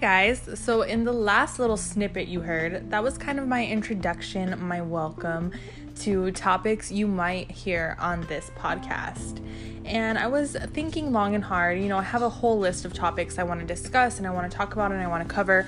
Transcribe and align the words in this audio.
guys. 0.00 0.48
So, 0.54 0.82
in 0.82 1.04
the 1.04 1.12
last 1.12 1.58
little 1.58 1.76
snippet 1.76 2.26
you 2.26 2.40
heard, 2.40 2.90
that 2.90 3.02
was 3.02 3.18
kind 3.18 3.38
of 3.38 3.46
my 3.46 3.66
introduction, 3.66 4.58
my 4.66 4.80
welcome 4.80 5.52
to 6.00 6.30
topics 6.30 6.90
you 6.90 7.06
might 7.06 7.50
hear 7.50 7.96
on 8.00 8.22
this 8.22 8.50
podcast. 8.56 9.44
And 9.84 10.18
I 10.18 10.26
was 10.26 10.56
thinking 10.72 11.12
long 11.12 11.34
and 11.34 11.44
hard. 11.44 11.78
You 11.78 11.88
know, 11.88 11.98
I 11.98 12.02
have 12.02 12.22
a 12.22 12.30
whole 12.30 12.58
list 12.58 12.86
of 12.86 12.94
topics 12.94 13.38
I 13.38 13.42
want 13.42 13.60
to 13.60 13.66
discuss 13.66 14.16
and 14.16 14.26
I 14.26 14.30
want 14.30 14.50
to 14.50 14.56
talk 14.56 14.72
about 14.72 14.90
and 14.90 15.02
I 15.02 15.06
want 15.06 15.28
to 15.28 15.32
cover. 15.32 15.66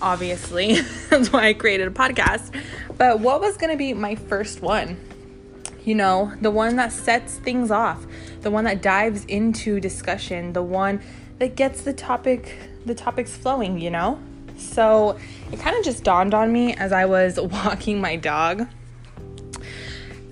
Obviously, 0.00 0.80
that's 1.10 1.30
why 1.30 1.48
I 1.48 1.52
created 1.52 1.86
a 1.86 1.90
podcast. 1.90 2.58
But 2.96 3.20
what 3.20 3.42
was 3.42 3.58
going 3.58 3.72
to 3.72 3.78
be 3.78 3.92
my 3.92 4.14
first 4.14 4.62
one? 4.62 4.98
You 5.86 5.94
know, 5.94 6.32
the 6.42 6.50
one 6.50 6.74
that 6.76 6.90
sets 6.90 7.36
things 7.36 7.70
off, 7.70 8.04
the 8.40 8.50
one 8.50 8.64
that 8.64 8.82
dives 8.82 9.24
into 9.26 9.78
discussion, 9.78 10.52
the 10.52 10.62
one 10.62 11.00
that 11.38 11.54
gets 11.54 11.82
the 11.82 11.92
topic 11.92 12.58
the 12.84 12.94
topics 12.94 13.36
flowing, 13.36 13.78
you 13.80 13.90
know? 13.90 14.18
So 14.56 15.18
it 15.52 15.60
kind 15.60 15.76
of 15.76 15.84
just 15.84 16.02
dawned 16.02 16.34
on 16.34 16.52
me 16.52 16.74
as 16.74 16.92
I 16.92 17.04
was 17.04 17.38
walking 17.40 18.00
my 18.00 18.16
dog. 18.16 18.66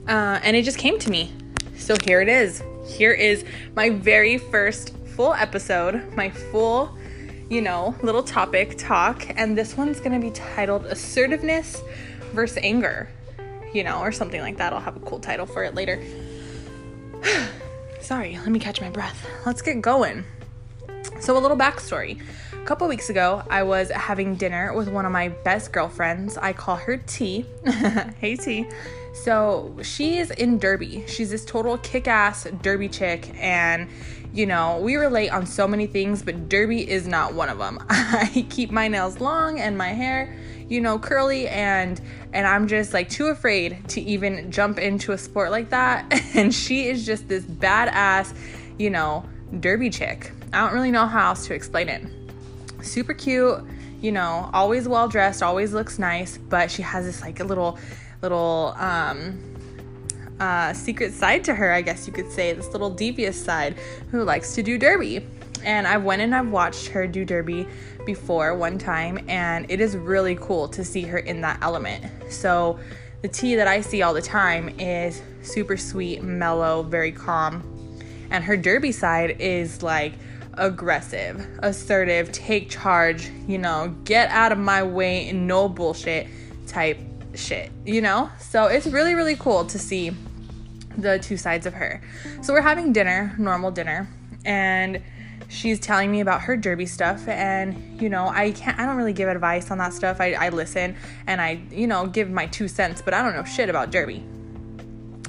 Uh, 0.09 0.41
and 0.43 0.57
it 0.57 0.65
just 0.65 0.79
came 0.79 0.99
to 0.99 1.11
me. 1.11 1.33
So 1.77 1.95
here 2.05 2.21
it 2.21 2.29
is. 2.29 2.63
Here 2.87 3.13
is 3.13 3.45
my 3.77 3.91
very 3.91 4.39
first 4.39 4.97
full 5.15 5.35
episode, 5.35 6.15
my 6.17 6.31
full, 6.31 6.97
you 7.49 7.61
know, 7.61 7.95
little 8.03 8.25
topic 8.25 8.77
talk. 8.77 9.25
And 9.37 9.57
this 9.57 9.77
one's 9.77 10.01
to 10.01 10.19
be 10.19 10.33
titled 10.33 10.87
Assertiveness 10.87 11.81
versus 12.33 12.59
Anger, 12.61 13.09
you 13.75 13.85
know, 13.85 14.01
or 14.01 14.13
something 14.13 14.41
like 14.41 14.57
that. 14.57 14.73
I'll 14.73 14.81
have 14.81 14.97
a 14.97 15.01
cool 15.01 15.19
title 15.19 15.45
for 15.45 15.65
it 15.65 15.75
later. 15.75 16.03
Sorry, 18.01 18.39
let 18.39 18.49
me 18.49 18.59
catch 18.59 18.81
my 18.81 18.91
breath. 18.91 19.27
Let's 19.45 19.61
get 19.61 19.83
going. 19.83 20.25
So, 21.21 21.37
a 21.37 21.41
little 21.41 21.57
backstory. 21.57 22.21
A 22.53 22.65
couple 22.67 22.87
weeks 22.89 23.11
ago, 23.11 23.43
I 23.51 23.63
was 23.63 23.91
having 23.91 24.37
dinner 24.37 24.75
with 24.75 24.89
one 24.89 25.07
of 25.07 25.13
my 25.13 25.29
best 25.29 25.73
girlfriends. 25.73 26.37
I 26.39 26.53
call 26.53 26.77
her 26.77 26.99
T. 26.99 27.47
hey, 28.21 28.37
T. 28.37 28.67
So, 29.15 29.77
she's 29.83 30.31
in 30.31 30.59
Derby. 30.59 31.05
She's 31.07 31.31
this 31.31 31.45
total 31.45 31.79
kick 31.79 32.09
ass 32.09 32.47
Derby 32.63 32.89
chick. 32.89 33.31
And, 33.37 33.89
you 34.33 34.47
know, 34.47 34.79
we 34.81 34.97
relate 34.97 35.31
on 35.31 35.47
so 35.47 35.67
many 35.67 35.87
things, 35.87 36.23
but 36.23 36.49
Derby 36.49 36.89
is 36.89 37.07
not 37.07 37.35
one 37.35 37.49
of 37.49 37.59
them. 37.59 37.79
I 37.89 38.47
keep 38.51 38.71
my 38.71 38.89
nails 38.89 39.21
long 39.21 39.61
and 39.61 39.79
my 39.79 39.89
hair, 39.89 40.37
you 40.69 40.81
know, 40.81 40.99
curly 40.99 41.49
and 41.49 42.01
and 42.33 42.47
I'm 42.47 42.67
just 42.67 42.93
like 42.93 43.09
too 43.09 43.27
afraid 43.27 43.89
to 43.91 44.01
even 44.01 44.51
jump 44.51 44.79
into 44.79 45.13
a 45.13 45.19
sport 45.19 45.51
like 45.51 45.71
that. 45.71 46.13
And 46.35 46.53
she 46.53 46.89
is 46.89 47.07
just 47.07 47.29
this 47.29 47.45
badass, 47.45 48.35
you 48.77 48.91
know, 48.91 49.25
derby 49.61 49.89
chick. 49.89 50.33
I 50.53 50.61
don't 50.63 50.75
really 50.75 50.91
know 50.91 51.07
how 51.07 51.29
else 51.29 51.47
to 51.47 51.55
explain 51.55 51.89
it. 51.89 52.03
Super 52.83 53.15
cute, 53.15 53.65
you 54.01 54.11
know, 54.11 54.51
always 54.53 54.89
well 54.89 55.09
dressed, 55.09 55.43
always 55.43 55.73
looks 55.73 55.99
nice, 55.99 56.39
but 56.39 56.71
she 56.71 56.83
has 56.83 57.05
this 57.05 57.23
like 57.23 57.41
a 57.41 57.45
little, 57.45 57.79
little, 58.21 58.75
um, 58.79 59.55
uh, 60.41 60.73
secret 60.73 61.13
side 61.13 61.45
to 61.45 61.55
her, 61.55 61.73
I 61.73 61.83
guess 61.83 62.07
you 62.07 62.13
could 62.13 62.31
say, 62.31 62.53
this 62.53 62.69
little 62.73 62.91
devious 62.91 63.43
side 63.43 63.77
who 64.11 64.25
likes 64.25 64.55
to 64.57 64.63
do 64.63 64.79
derby. 64.79 65.27
And 65.65 65.87
I 65.87 65.97
went 65.97 66.23
and 66.23 66.35
I've 66.35 66.51
watched 66.51 66.89
her 66.89 67.07
do 67.07 67.25
derby 67.25 67.67
before 68.07 68.55
one 68.55 68.79
time, 68.79 69.25
and 69.29 69.67
it 69.71 69.81
is 69.81 69.97
really 69.97 70.37
cool 70.37 70.69
to 70.69 70.85
see 70.85 71.03
her 71.03 71.19
in 71.19 71.41
that 71.41 71.59
element. 71.63 72.05
So, 72.31 72.79
the 73.23 73.29
T 73.29 73.55
that 73.55 73.67
I 73.67 73.81
see 73.81 74.03
all 74.03 74.13
the 74.13 74.21
time 74.21 74.69
is 74.79 75.23
super 75.41 75.79
sweet, 75.79 76.23
mellow, 76.23 76.83
very 76.83 77.11
calm. 77.11 77.63
And 78.31 78.45
her 78.45 78.57
derby 78.57 78.93
side 78.93 79.41
is 79.41 79.83
like 79.83 80.13
aggressive, 80.59 81.47
assertive, 81.61 82.33
take 82.33 82.69
charge, 82.69 83.31
you 83.47 83.59
know, 83.59 83.95
get 84.05 84.29
out 84.31 84.53
of 84.53 84.59
my 84.59 84.83
way, 84.83 85.33
no 85.33 85.69
bullshit 85.69 86.27
type 86.67 86.99
shit, 87.35 87.71
you 87.85 88.01
know? 88.01 88.31
So 88.39 88.67
it's 88.67 88.87
really, 88.87 89.15
really 89.15 89.37
cool 89.37 89.65
to 89.67 89.79
see 89.79 90.13
the 90.97 91.19
two 91.19 91.37
sides 91.37 91.67
of 91.67 91.75
her. 91.75 92.03
So 92.43 92.53
we're 92.53 92.61
having 92.61 92.93
dinner, 92.93 93.35
normal 93.39 93.71
dinner, 93.71 94.09
and 94.45 95.03
she's 95.49 95.79
telling 95.79 96.11
me 96.11 96.21
about 96.21 96.41
her 96.43 96.57
derby 96.57 96.87
stuff 96.87 97.27
and 97.29 98.01
you 98.01 98.09
know 98.09 98.29
i 98.29 98.51
can't 98.53 98.79
i 98.79 98.87
don't 98.87 98.97
really 98.97 99.13
give 99.13 99.29
advice 99.29 99.71
on 99.71 99.79
that 99.79 99.93
stuff 99.93 100.21
i, 100.21 100.33
I 100.33 100.49
listen 100.49 100.97
and 101.27 101.41
i 101.41 101.61
you 101.71 101.87
know 101.87 102.07
give 102.07 102.31
my 102.31 102.47
two 102.47 102.69
cents 102.69 103.03
but 103.03 103.15
i 103.15 103.23
don't 103.23 103.35
know 103.35 103.45
shit 103.45 103.69
about 103.69 103.91
derby 103.91 104.25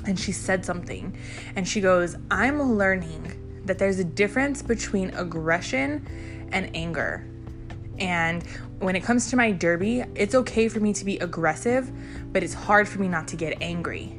and 0.06 0.20
she 0.20 0.31
said 0.31 0.66
something 0.66 1.18
and 1.56 1.68
she 1.68 1.81
goes 1.81 2.16
i'm 2.31 2.62
learning 2.62 3.42
that 3.66 3.80
there's 3.80 4.00
a 4.00 4.04
difference 4.04 4.62
between 4.62 5.09
aggression 5.16 6.08
and 6.52 6.70
anger. 6.75 7.25
And 8.00 8.44
when 8.80 8.96
it 8.96 9.04
comes 9.04 9.30
to 9.30 9.36
my 9.36 9.52
derby, 9.52 10.04
it's 10.16 10.36
okay 10.36 10.68
for 10.68 10.80
me 10.80 10.94
to 10.94 11.06
be 11.06 11.18
aggressive, 11.18 11.92
but 12.31 12.44
it's 12.44 12.54
hard 12.54 12.88
for 12.88 13.00
me 13.00 13.08
not 13.08 13.28
to 13.30 13.36
get 13.36 13.62
angry. 13.62 14.18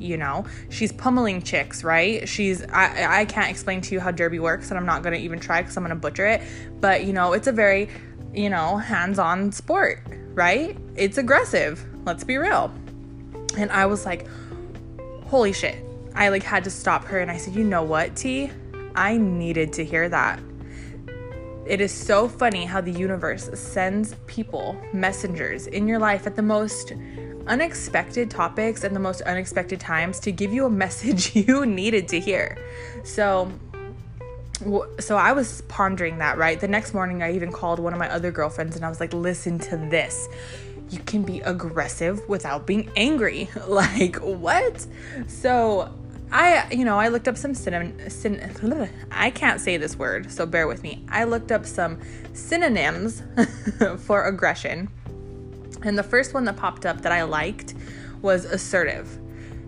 You 0.00 0.16
know, 0.16 0.46
she's 0.70 0.92
pummeling 0.92 1.42
chicks, 1.42 1.84
right? 1.84 2.28
She's, 2.28 2.64
I, 2.66 3.20
I 3.20 3.24
can't 3.26 3.50
explain 3.50 3.80
to 3.82 3.94
you 3.94 4.00
how 4.00 4.10
derby 4.10 4.38
works, 4.38 4.70
and 4.70 4.78
I'm 4.78 4.86
not 4.86 5.02
gonna 5.02 5.16
even 5.16 5.38
try 5.38 5.62
because 5.62 5.76
I'm 5.76 5.84
gonna 5.84 5.96
butcher 5.96 6.26
it. 6.26 6.42
But, 6.80 7.04
you 7.04 7.12
know, 7.12 7.34
it's 7.34 7.46
a 7.46 7.52
very, 7.52 7.88
you 8.34 8.48
know, 8.48 8.78
hands 8.78 9.18
on 9.18 9.52
sport, 9.52 10.02
right? 10.34 10.76
It's 10.96 11.18
aggressive, 11.18 11.84
let's 12.04 12.24
be 12.24 12.38
real. 12.38 12.72
And 13.56 13.70
I 13.70 13.86
was 13.86 14.06
like, 14.06 14.26
holy 15.26 15.52
shit. 15.52 15.84
I 16.14 16.28
like 16.28 16.42
had 16.42 16.64
to 16.64 16.70
stop 16.70 17.04
her 17.04 17.20
and 17.20 17.30
I 17.30 17.36
said, 17.36 17.54
you 17.54 17.64
know 17.64 17.82
what, 17.82 18.16
T? 18.16 18.50
I 18.94 19.16
needed 19.16 19.72
to 19.74 19.84
hear 19.84 20.08
that. 20.08 20.40
It 21.70 21.80
is 21.80 21.92
so 21.92 22.26
funny 22.26 22.64
how 22.64 22.80
the 22.80 22.90
universe 22.90 23.48
sends 23.54 24.16
people, 24.26 24.76
messengers 24.92 25.68
in 25.68 25.86
your 25.86 26.00
life 26.00 26.26
at 26.26 26.34
the 26.34 26.42
most 26.42 26.94
unexpected 27.46 28.28
topics 28.28 28.82
and 28.82 28.94
the 28.94 28.98
most 28.98 29.20
unexpected 29.20 29.78
times 29.78 30.18
to 30.20 30.32
give 30.32 30.52
you 30.52 30.66
a 30.66 30.70
message 30.84 31.36
you 31.36 31.64
needed 31.66 32.08
to 32.08 32.18
hear. 32.18 32.58
So, 33.04 33.52
so 34.98 35.16
I 35.16 35.30
was 35.30 35.60
pondering 35.68 36.18
that, 36.18 36.38
right? 36.38 36.58
The 36.58 36.66
next 36.66 36.92
morning, 36.92 37.22
I 37.22 37.34
even 37.34 37.52
called 37.52 37.78
one 37.78 37.92
of 37.92 38.00
my 38.00 38.10
other 38.10 38.32
girlfriends 38.32 38.74
and 38.74 38.84
I 38.84 38.88
was 38.88 38.98
like, 38.98 39.14
listen 39.14 39.60
to 39.60 39.76
this. 39.76 40.28
You 40.90 40.98
can 40.98 41.22
be 41.22 41.38
aggressive 41.42 42.28
without 42.28 42.66
being 42.66 42.90
angry. 42.96 43.48
Like, 43.68 44.16
what? 44.16 44.84
So, 45.28 45.94
I, 46.32 46.70
you 46.70 46.84
know, 46.84 46.98
I 46.98 47.08
looked 47.08 47.26
up 47.26 47.36
some 47.36 47.54
syn, 47.54 47.98
I 49.10 49.30
can't 49.30 49.60
say 49.60 49.76
this 49.76 49.96
word, 49.96 50.30
so 50.30 50.46
bear 50.46 50.66
with 50.66 50.82
me. 50.82 51.04
I 51.08 51.24
looked 51.24 51.50
up 51.50 51.66
some 51.66 51.98
synonyms 52.32 53.22
for 53.98 54.24
aggression. 54.24 54.88
And 55.82 55.98
the 55.98 56.02
first 56.02 56.34
one 56.34 56.44
that 56.44 56.56
popped 56.56 56.86
up 56.86 57.00
that 57.02 57.12
I 57.12 57.22
liked 57.22 57.74
was 58.22 58.44
assertive. 58.44 59.18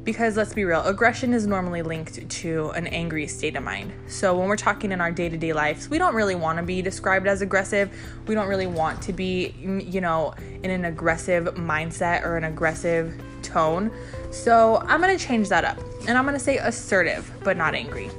Because 0.04 0.36
let's 0.36 0.52
be 0.52 0.64
real, 0.64 0.82
aggression 0.82 1.32
is 1.32 1.46
normally 1.46 1.82
linked 1.82 2.28
to 2.28 2.70
an 2.70 2.88
angry 2.88 3.28
state 3.28 3.54
of 3.54 3.62
mind. 3.62 3.92
So 4.08 4.36
when 4.36 4.48
we're 4.48 4.56
talking 4.56 4.90
in 4.90 5.00
our 5.00 5.12
day 5.12 5.28
to 5.28 5.36
day 5.36 5.52
lives, 5.52 5.88
we 5.88 5.96
don't 5.96 6.16
really 6.16 6.34
want 6.34 6.58
to 6.58 6.64
be 6.64 6.82
described 6.82 7.28
as 7.28 7.40
aggressive. 7.40 7.88
We 8.26 8.34
don't 8.34 8.48
really 8.48 8.66
want 8.66 9.00
to 9.02 9.12
be, 9.12 9.54
you 9.60 10.00
know, 10.00 10.34
in 10.64 10.70
an 10.70 10.86
aggressive 10.86 11.44
mindset 11.54 12.24
or 12.24 12.36
an 12.36 12.42
aggressive 12.44 13.14
tone. 13.42 13.92
So 14.32 14.82
I'm 14.88 15.00
going 15.00 15.16
to 15.16 15.24
change 15.24 15.48
that 15.50 15.64
up 15.64 15.78
and 16.08 16.18
I'm 16.18 16.24
going 16.24 16.34
to 16.34 16.44
say 16.44 16.58
assertive, 16.58 17.30
but 17.44 17.56
not 17.56 17.76
angry. 17.76 18.10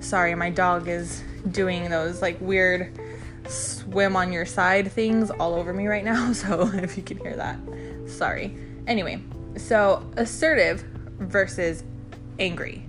Sorry, 0.00 0.34
my 0.34 0.50
dog 0.50 0.86
is 0.88 1.22
doing 1.50 1.88
those 1.88 2.20
like 2.20 2.38
weird 2.42 2.92
swim 3.48 4.16
on 4.16 4.32
your 4.32 4.44
side 4.44 4.92
things 4.92 5.30
all 5.30 5.54
over 5.54 5.72
me 5.72 5.86
right 5.86 6.04
now. 6.04 6.32
So 6.40 6.70
if 6.74 6.98
you 6.98 7.02
can 7.02 7.16
hear 7.18 7.36
that, 7.36 7.58
sorry. 8.06 8.54
Anyway, 8.86 9.22
so 9.56 10.08
assertive 10.16 10.82
versus 11.18 11.84
angry. 12.38 12.86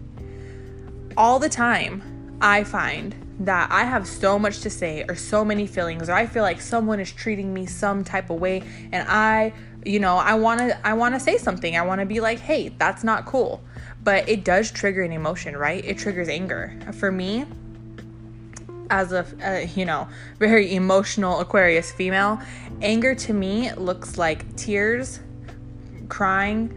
All 1.18 1.40
the 1.40 1.50
time, 1.50 2.38
I 2.42 2.64
find 2.64 3.16
that 3.46 3.72
I 3.72 3.84
have 3.84 4.08
so 4.08 4.38
much 4.38 4.60
to 4.62 4.70
say 4.70 5.04
or 5.08 5.16
so 5.16 5.44
many 5.44 5.66
feelings 5.66 6.10
or 6.10 6.14
I 6.14 6.28
feel 6.28 6.44
like 6.44 6.62
someone 6.62 7.00
is 7.00 7.12
treating 7.12 7.54
me 7.54 7.66
some 7.66 8.04
type 8.04 8.30
of 8.30 8.40
way 8.40 8.64
and 8.92 9.08
I 9.10 9.54
you 9.84 10.00
know 10.00 10.18
i 10.18 10.36
want 10.36 10.60
to 10.60 10.88
i 10.88 10.94
want 10.94 11.16
to 11.16 11.20
say 11.20 11.38
something. 11.38 11.76
I 11.76 11.82
want 11.82 12.02
to 12.02 12.06
be 12.06 12.20
like 12.20 12.40
hey 12.40 12.70
that's 12.70 13.04
not 13.04 13.26
cool. 13.26 13.62
But 14.04 14.30
it 14.30 14.44
does 14.44 14.72
trigger 14.72 15.02
an 15.02 15.12
emotion 15.12 15.58
right? 15.58 15.84
It 15.84 15.98
triggers 15.98 16.30
anger. 16.30 16.78
For 16.94 17.12
me 17.12 17.46
as 18.92 19.12
a 19.12 19.26
uh, 19.44 19.66
you 19.74 19.86
know 19.86 20.08
very 20.38 20.76
emotional 20.76 21.40
aquarius 21.40 21.92
female 21.92 22.40
anger 22.82 23.16
to 23.16 23.34
me 23.34 23.72
looks 23.74 24.18
like 24.18 24.56
tears 24.56 25.22
crying 26.12 26.72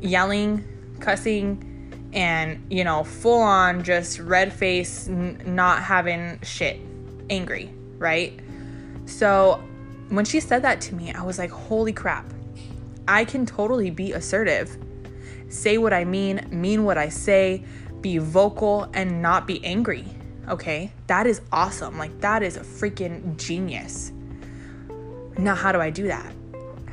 yelling 0.00 0.64
cussing 0.98 1.66
and 2.12 2.60
you 2.68 2.82
know 2.82 3.04
full 3.04 3.40
on 3.40 3.84
just 3.84 4.18
red 4.18 4.52
face 4.52 5.06
n- 5.06 5.40
not 5.46 5.82
having 5.82 6.40
shit 6.42 6.80
angry 7.28 7.70
right 7.98 8.40
so 9.04 9.62
when 10.08 10.24
she 10.24 10.40
said 10.40 10.62
that 10.62 10.80
to 10.80 10.94
me 10.94 11.12
i 11.12 11.22
was 11.22 11.38
like 11.38 11.50
holy 11.50 11.92
crap 11.92 12.24
I 13.08 13.24
can 13.24 13.44
totally 13.44 13.90
be 13.90 14.12
assertive, 14.12 14.78
say 15.48 15.78
what 15.78 15.92
I 15.92 16.04
mean, 16.04 16.46
mean 16.52 16.84
what 16.84 16.96
I 16.96 17.08
say, 17.08 17.64
be 18.00 18.18
vocal, 18.18 18.88
and 18.94 19.20
not 19.20 19.48
be 19.48 19.64
angry 19.64 20.04
Okay, 20.50 20.90
that 21.06 21.28
is 21.28 21.40
awesome. 21.52 21.96
Like, 21.96 22.20
that 22.22 22.42
is 22.42 22.56
a 22.56 22.60
freaking 22.60 23.36
genius. 23.36 24.10
Now, 25.38 25.54
how 25.54 25.70
do 25.70 25.80
I 25.80 25.90
do 25.90 26.08
that? 26.08 26.32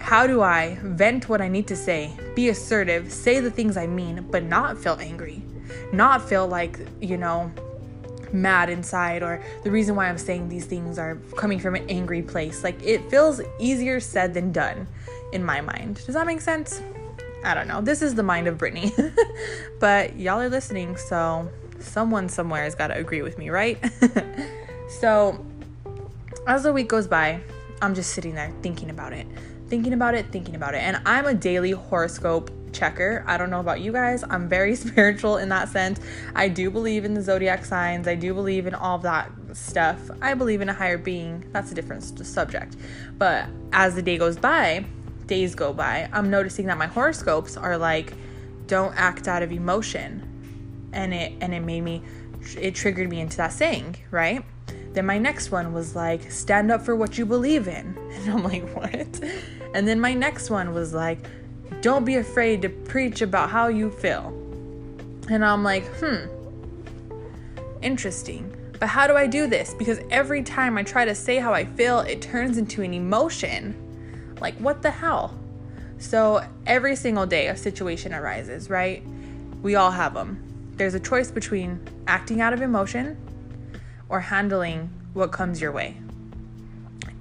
How 0.07 0.25
do 0.25 0.41
I 0.41 0.77
vent 0.83 1.27
what 1.27 1.41
I 1.41 1.49
need 1.49 1.67
to 1.67 1.75
say, 1.75 2.13
be 2.33 2.47
assertive, 2.47 3.11
say 3.11 3.41
the 3.41 3.51
things 3.51 3.75
I 3.75 3.87
mean, 3.87 4.25
but 4.31 4.41
not 4.41 4.77
feel 4.77 4.97
angry? 5.01 5.43
Not 5.91 6.29
feel 6.29 6.47
like, 6.47 6.79
you 7.01 7.17
know, 7.17 7.51
mad 8.31 8.69
inside 8.69 9.21
or 9.21 9.43
the 9.65 9.69
reason 9.69 9.97
why 9.97 10.07
I'm 10.07 10.17
saying 10.17 10.47
these 10.47 10.65
things 10.65 10.97
are 10.97 11.15
coming 11.35 11.59
from 11.59 11.75
an 11.75 11.89
angry 11.89 12.21
place. 12.21 12.63
Like 12.63 12.81
it 12.81 13.11
feels 13.11 13.41
easier 13.59 13.99
said 13.99 14.33
than 14.33 14.53
done 14.53 14.87
in 15.33 15.43
my 15.43 15.59
mind. 15.59 15.95
Does 16.05 16.15
that 16.15 16.25
make 16.25 16.39
sense? 16.39 16.81
I 17.43 17.53
don't 17.53 17.67
know. 17.67 17.81
This 17.81 18.01
is 18.01 18.15
the 18.15 18.23
mind 18.23 18.47
of 18.47 18.57
Brittany. 18.57 18.93
but 19.81 20.15
y'all 20.15 20.39
are 20.39 20.47
listening, 20.47 20.95
so 20.95 21.51
someone 21.79 22.29
somewhere 22.29 22.63
has 22.63 22.75
got 22.75 22.87
to 22.87 22.95
agree 22.95 23.23
with 23.23 23.37
me, 23.37 23.49
right? 23.49 23.77
so 25.01 25.45
as 26.47 26.63
the 26.63 26.71
week 26.71 26.87
goes 26.87 27.07
by, 27.07 27.41
I'm 27.81 27.93
just 27.93 28.11
sitting 28.11 28.35
there 28.35 28.53
thinking 28.61 28.89
about 28.89 29.11
it, 29.11 29.27
thinking 29.67 29.93
about 29.93 30.15
it, 30.15 30.27
thinking 30.31 30.55
about 30.55 30.73
it. 30.73 30.79
And 30.79 31.01
I'm 31.05 31.25
a 31.25 31.33
daily 31.33 31.71
horoscope 31.71 32.51
checker. 32.71 33.23
I 33.27 33.37
don't 33.37 33.49
know 33.49 33.59
about 33.59 33.81
you 33.81 33.91
guys. 33.91 34.23
I'm 34.29 34.47
very 34.47 34.75
spiritual 34.85 35.37
in 35.37 35.49
that 35.49 35.69
sense. 35.69 35.99
I 36.35 36.47
do 36.47 36.69
believe 36.69 37.05
in 37.05 37.13
the 37.13 37.21
zodiac 37.21 37.65
signs. 37.65 38.07
I 38.07 38.15
do 38.15 38.33
believe 38.33 38.67
in 38.67 38.75
all 38.75 38.99
that 38.99 39.31
stuff. 39.53 39.99
I 40.21 40.33
believe 40.33 40.61
in 40.61 40.69
a 40.69 40.73
higher 40.73 40.97
being. 40.97 41.45
That's 41.51 41.71
a 41.71 41.75
different 41.75 42.03
subject. 42.03 42.75
But 43.17 43.47
as 43.73 43.95
the 43.95 44.01
day 44.01 44.17
goes 44.17 44.37
by, 44.37 44.85
days 45.25 45.55
go 45.55 45.73
by, 45.73 46.09
I'm 46.13 46.29
noticing 46.29 46.67
that 46.67 46.77
my 46.77 46.87
horoscopes 46.87 47.57
are 47.57 47.77
like 47.77 48.13
don't 48.67 48.93
act 48.95 49.27
out 49.27 49.43
of 49.43 49.51
emotion. 49.51 50.23
And 50.93 51.13
it 51.13 51.33
and 51.41 51.53
it 51.53 51.61
made 51.61 51.81
me 51.81 52.01
it 52.57 52.75
triggered 52.75 53.09
me 53.09 53.19
into 53.19 53.37
that 53.37 53.51
saying, 53.51 53.97
right? 54.11 54.43
Then 54.93 55.05
my 55.05 55.17
next 55.17 55.51
one 55.51 55.73
was 55.73 55.95
like, 55.95 56.31
stand 56.31 56.71
up 56.71 56.81
for 56.81 56.95
what 56.95 57.17
you 57.17 57.25
believe 57.25 57.67
in. 57.67 57.95
And 58.17 58.29
I'm 58.31 58.43
like, 58.43 58.67
what? 58.75 59.21
And 59.73 59.87
then 59.87 59.99
my 59.99 60.13
next 60.13 60.49
one 60.49 60.73
was 60.73 60.93
like, 60.93 61.19
don't 61.81 62.05
be 62.05 62.15
afraid 62.15 62.61
to 62.63 62.69
preach 62.69 63.21
about 63.21 63.49
how 63.49 63.67
you 63.67 63.91
feel. 63.91 64.33
And 65.29 65.43
I'm 65.43 65.63
like, 65.63 65.85
hmm, 65.99 66.27
interesting. 67.81 68.53
But 68.79 68.89
how 68.89 69.07
do 69.07 69.15
I 69.15 69.27
do 69.27 69.47
this? 69.47 69.73
Because 69.73 69.99
every 70.09 70.43
time 70.43 70.77
I 70.77 70.83
try 70.83 71.05
to 71.05 71.15
say 71.15 71.37
how 71.37 71.53
I 71.53 71.65
feel, 71.65 71.99
it 71.99 72.21
turns 72.21 72.57
into 72.57 72.81
an 72.81 72.93
emotion. 72.93 73.75
Like, 74.39 74.55
what 74.57 74.81
the 74.81 74.91
hell? 74.91 75.37
So, 75.99 76.47
every 76.67 76.95
single 76.95 77.25
day 77.25 77.47
a 77.47 77.57
situation 77.57 78.13
arises, 78.13 78.69
right? 78.69 79.03
We 79.63 79.75
all 79.75 79.89
have 79.89 80.13
them. 80.13 80.43
There's 80.75 80.93
a 80.93 80.99
choice 80.99 81.31
between 81.31 81.79
acting 82.05 82.39
out 82.39 82.53
of 82.53 82.61
emotion 82.61 83.17
or 84.07 84.19
handling 84.19 84.91
what 85.13 85.31
comes 85.31 85.59
your 85.59 85.71
way. 85.71 85.97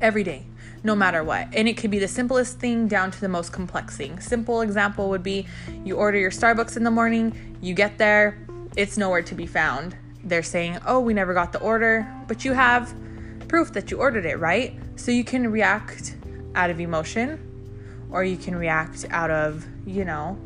Every 0.02 0.22
day 0.22 0.44
no 0.86 0.94
matter 0.94 1.24
what. 1.24 1.48
And 1.52 1.68
it 1.68 1.76
could 1.76 1.90
be 1.90 1.98
the 1.98 2.08
simplest 2.08 2.60
thing 2.60 2.86
down 2.86 3.10
to 3.10 3.20
the 3.20 3.28
most 3.28 3.52
complex 3.52 3.96
thing. 3.96 4.20
Simple 4.20 4.60
example 4.60 5.10
would 5.10 5.24
be 5.24 5.46
you 5.84 5.96
order 5.96 6.16
your 6.16 6.30
Starbucks 6.30 6.76
in 6.76 6.84
the 6.84 6.90
morning, 6.90 7.58
you 7.60 7.74
get 7.74 7.98
there, 7.98 8.38
it's 8.76 8.96
nowhere 8.96 9.22
to 9.22 9.34
be 9.34 9.46
found. 9.46 9.96
They're 10.22 10.44
saying, 10.44 10.78
oh, 10.86 11.00
we 11.00 11.12
never 11.12 11.34
got 11.34 11.52
the 11.52 11.60
order, 11.60 12.06
but 12.28 12.44
you 12.44 12.52
have 12.52 12.94
proof 13.48 13.72
that 13.72 13.90
you 13.90 13.98
ordered 13.98 14.26
it, 14.26 14.38
right? 14.38 14.78
So 14.94 15.10
you 15.10 15.24
can 15.24 15.50
react 15.50 16.16
out 16.54 16.70
of 16.70 16.80
emotion 16.80 17.42
or 18.10 18.22
you 18.22 18.36
can 18.36 18.54
react 18.54 19.06
out 19.10 19.30
of, 19.30 19.66
you 19.86 20.04
know, 20.04 20.38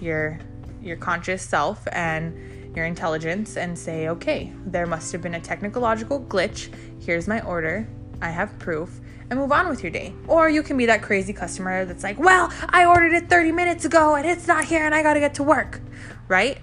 your 0.00 0.38
your 0.80 0.96
conscious 0.96 1.42
self 1.42 1.86
and 1.90 2.76
your 2.76 2.86
intelligence 2.86 3.56
and 3.56 3.76
say, 3.76 4.08
okay, 4.08 4.52
there 4.64 4.86
must 4.86 5.10
have 5.10 5.20
been 5.20 5.34
a 5.34 5.40
technological 5.40 6.20
glitch. 6.20 6.72
Here's 7.02 7.26
my 7.26 7.40
order. 7.40 7.88
I 8.22 8.30
have 8.30 8.56
proof 8.60 9.00
and 9.30 9.38
move 9.38 9.52
on 9.52 9.68
with 9.68 9.82
your 9.82 9.92
day. 9.92 10.14
Or 10.26 10.48
you 10.48 10.62
can 10.62 10.76
be 10.76 10.86
that 10.86 11.02
crazy 11.02 11.32
customer 11.32 11.84
that's 11.84 12.02
like, 12.02 12.18
well, 12.18 12.52
I 12.68 12.84
ordered 12.84 13.12
it 13.12 13.28
30 13.28 13.52
minutes 13.52 13.84
ago 13.84 14.14
and 14.14 14.26
it's 14.26 14.46
not 14.46 14.64
here 14.64 14.84
and 14.84 14.94
I 14.94 15.02
gotta 15.02 15.20
get 15.20 15.34
to 15.34 15.42
work, 15.42 15.80
right? 16.28 16.58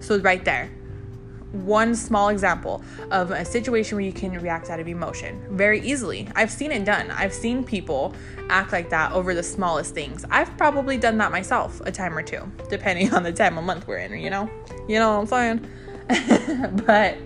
So, 0.00 0.18
right 0.18 0.44
there, 0.44 0.70
one 1.52 1.94
small 1.94 2.28
example 2.28 2.82
of 3.10 3.30
a 3.30 3.44
situation 3.44 3.96
where 3.96 4.04
you 4.04 4.12
can 4.12 4.32
react 4.40 4.70
out 4.70 4.80
of 4.80 4.88
emotion 4.88 5.40
very 5.50 5.80
easily. 5.80 6.28
I've 6.34 6.50
seen 6.50 6.72
it 6.72 6.84
done. 6.84 7.10
I've 7.10 7.32
seen 7.32 7.64
people 7.64 8.14
act 8.50 8.72
like 8.72 8.90
that 8.90 9.12
over 9.12 9.34
the 9.34 9.42
smallest 9.42 9.94
things. 9.94 10.24
I've 10.30 10.54
probably 10.58 10.98
done 10.98 11.16
that 11.18 11.30
myself 11.30 11.80
a 11.82 11.92
time 11.92 12.16
or 12.16 12.22
two, 12.22 12.50
depending 12.68 13.14
on 13.14 13.22
the 13.22 13.32
time 13.32 13.56
of 13.56 13.64
month 13.64 13.86
we're 13.86 13.98
in, 13.98 14.18
you 14.18 14.30
know? 14.30 14.50
You 14.88 14.98
know 14.98 15.20
what 15.20 15.32
I'm 15.32 15.66
saying? 16.08 16.82
but 16.86 17.16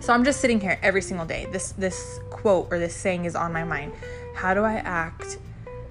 so 0.00 0.12
I'm 0.12 0.24
just 0.24 0.40
sitting 0.40 0.60
here 0.60 0.78
every 0.82 1.02
single 1.02 1.26
day. 1.26 1.46
This 1.50 1.72
this 1.72 2.20
quote 2.30 2.68
or 2.70 2.78
this 2.78 2.94
saying 2.94 3.24
is 3.24 3.34
on 3.34 3.52
my 3.52 3.64
mind. 3.64 3.92
How 4.34 4.54
do 4.54 4.62
I 4.62 4.74
act? 4.74 5.38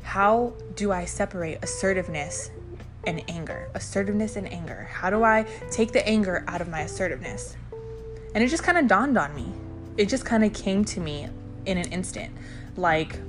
How 0.03 0.53
do 0.75 0.91
I 0.91 1.05
separate 1.05 1.59
assertiveness 1.63 2.51
and 3.05 3.23
anger? 3.27 3.69
Assertiveness 3.73 4.35
and 4.35 4.51
anger. 4.51 4.87
How 4.91 5.09
do 5.09 5.23
I 5.23 5.43
take 5.71 5.91
the 5.91 6.07
anger 6.07 6.43
out 6.47 6.61
of 6.61 6.69
my 6.69 6.81
assertiveness? 6.81 7.55
And 8.33 8.43
it 8.43 8.47
just 8.47 8.63
kind 8.63 8.77
of 8.77 8.87
dawned 8.87 9.17
on 9.17 9.33
me. 9.35 9.51
It 9.97 10.09
just 10.09 10.25
kind 10.25 10.43
of 10.43 10.53
came 10.53 10.85
to 10.85 10.99
me 10.99 11.27
in 11.65 11.77
an 11.77 11.91
instant. 11.91 12.33
Like 12.77 13.19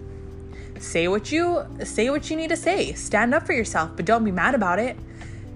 say 0.79 1.09
what 1.09 1.33
you 1.33 1.65
say 1.85 2.11
what 2.11 2.29
you 2.31 2.37
need 2.37 2.51
to 2.51 2.57
say. 2.57 2.93
Stand 2.93 3.35
up 3.35 3.47
for 3.47 3.53
yourself, 3.53 3.93
but 3.97 4.05
don't 4.05 4.25
be 4.25 4.33
mad 4.33 4.55
about 4.55 4.79
it. 4.79 4.97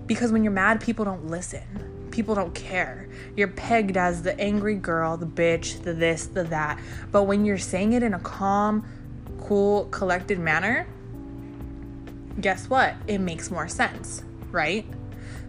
Because 0.07 0.33
when 0.33 0.43
you're 0.43 0.53
mad, 0.53 0.81
people 0.81 1.05
don't 1.05 1.27
listen 1.29 1.90
people 2.11 2.35
don't 2.35 2.55
care. 2.55 3.09
You're 3.37 3.49
pegged 3.49 3.97
as 3.97 4.23
the 4.23 4.39
angry 4.39 4.77
girl, 4.77 5.17
the 5.17 5.27
bitch, 5.27 5.83
the 5.83 5.93
this, 5.93 6.27
the 6.27 6.45
that. 6.45 6.79
But 7.11 7.25
when 7.25 7.45
you're 7.45 7.59
saying 7.59 7.93
it 7.93 8.03
in 8.03 8.15
a 8.15 8.19
calm, 8.19 8.87
cool, 9.41 9.87
collected 9.87 10.39
manner, 10.39 10.87
guess 12.41 12.69
what? 12.69 12.95
It 13.07 13.19
makes 13.19 13.51
more 13.51 13.69
sense, 13.69 14.23
right? 14.51 14.87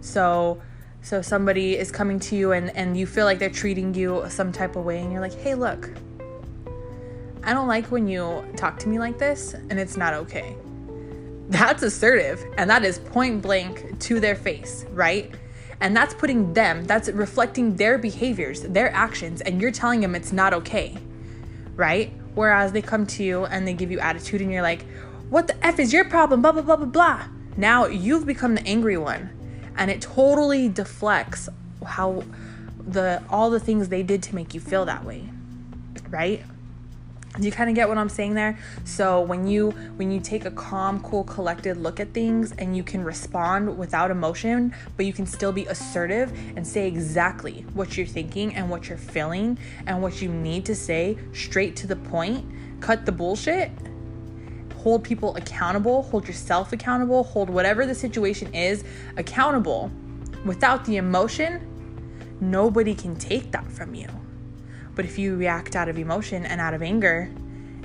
So 0.01 0.61
so 1.03 1.21
somebody 1.21 1.77
is 1.77 1.91
coming 1.91 2.19
to 2.19 2.35
you 2.35 2.51
and 2.51 2.75
and 2.75 2.95
you 2.95 3.07
feel 3.07 3.25
like 3.25 3.39
they're 3.39 3.49
treating 3.49 3.93
you 3.93 4.23
some 4.29 4.51
type 4.51 4.75
of 4.75 4.85
way 4.85 5.01
and 5.01 5.11
you're 5.11 5.21
like, 5.21 5.33
"Hey, 5.33 5.55
look. 5.55 5.89
I 7.43 7.53
don't 7.53 7.67
like 7.67 7.87
when 7.87 8.07
you 8.07 8.45
talk 8.55 8.77
to 8.79 8.87
me 8.87 8.99
like 8.99 9.17
this 9.17 9.53
and 9.53 9.79
it's 9.79 9.97
not 9.97 10.13
okay." 10.13 10.55
That's 11.49 11.83
assertive 11.83 12.43
and 12.57 12.69
that 12.69 12.85
is 12.85 12.99
point 12.99 13.41
blank 13.41 13.99
to 14.01 14.19
their 14.19 14.35
face, 14.35 14.85
right? 14.91 15.33
And 15.81 15.97
that's 15.97 16.13
putting 16.13 16.53
them, 16.53 16.85
that's 16.85 17.09
reflecting 17.09 17.75
their 17.75 17.97
behaviors, 17.97 18.61
their 18.61 18.93
actions, 18.93 19.41
and 19.41 19.59
you're 19.59 19.71
telling 19.71 19.99
them 20.01 20.13
it's 20.13 20.31
not 20.31 20.53
okay, 20.53 20.95
right? 21.75 22.13
Whereas 22.35 22.71
they 22.71 22.83
come 22.83 23.05
to 23.07 23.23
you 23.23 23.45
and 23.45 23.67
they 23.67 23.73
give 23.73 23.91
you 23.91 23.99
attitude 23.99 24.41
and 24.41 24.51
you're 24.51 24.61
like, 24.61 24.85
what 25.29 25.47
the 25.47 25.65
F 25.65 25.79
is 25.79 25.91
your 25.91 26.05
problem? 26.05 26.41
Blah, 26.41 26.51
blah, 26.51 26.61
blah, 26.61 26.75
blah, 26.75 26.85
blah. 26.85 27.27
Now 27.57 27.87
you've 27.87 28.25
become 28.25 28.55
the 28.55 28.65
angry 28.65 28.97
one. 28.97 29.31
And 29.75 29.89
it 29.89 30.01
totally 30.01 30.69
deflects 30.69 31.49
how 31.85 32.23
the 32.85 33.23
all 33.29 33.49
the 33.49 33.59
things 33.59 33.89
they 33.89 34.03
did 34.03 34.21
to 34.23 34.35
make 34.35 34.53
you 34.53 34.59
feel 34.59 34.85
that 34.85 35.03
way. 35.03 35.29
Right? 36.09 36.43
Do 37.39 37.45
you 37.45 37.51
kind 37.51 37.69
of 37.69 37.75
get 37.77 37.87
what 37.87 37.97
I'm 37.97 38.09
saying 38.09 38.33
there? 38.33 38.59
So 38.83 39.21
when 39.21 39.47
you 39.47 39.71
when 39.95 40.11
you 40.11 40.19
take 40.19 40.43
a 40.43 40.51
calm, 40.51 41.01
cool, 41.01 41.23
collected 41.23 41.77
look 41.77 42.01
at 42.01 42.13
things 42.13 42.51
and 42.57 42.75
you 42.75 42.83
can 42.83 43.05
respond 43.05 43.77
without 43.77 44.11
emotion, 44.11 44.75
but 44.97 45.05
you 45.05 45.13
can 45.13 45.25
still 45.25 45.53
be 45.53 45.65
assertive 45.67 46.33
and 46.57 46.67
say 46.67 46.87
exactly 46.87 47.65
what 47.73 47.95
you're 47.95 48.05
thinking 48.05 48.53
and 48.55 48.69
what 48.69 48.89
you're 48.89 48.97
feeling 48.97 49.57
and 49.87 50.01
what 50.01 50.21
you 50.21 50.27
need 50.29 50.65
to 50.65 50.75
say 50.75 51.17
straight 51.31 51.77
to 51.77 51.87
the 51.87 51.95
point, 51.95 52.45
cut 52.81 53.05
the 53.05 53.13
bullshit, 53.13 53.71
hold 54.75 55.01
people 55.01 55.33
accountable, 55.37 56.01
hold 56.03 56.27
yourself 56.27 56.73
accountable, 56.73 57.23
hold 57.23 57.49
whatever 57.49 57.85
the 57.85 57.95
situation 57.95 58.53
is 58.53 58.83
accountable 59.15 59.89
without 60.43 60.83
the 60.83 60.97
emotion, 60.97 61.65
nobody 62.41 62.93
can 62.93 63.15
take 63.15 63.51
that 63.51 63.71
from 63.71 63.95
you. 63.95 64.07
But 65.01 65.09
if 65.09 65.17
you 65.17 65.35
react 65.35 65.75
out 65.75 65.89
of 65.89 65.97
emotion 65.97 66.45
and 66.45 66.61
out 66.61 66.75
of 66.75 66.83
anger, 66.83 67.27